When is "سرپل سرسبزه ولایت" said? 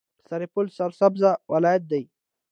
0.27-1.83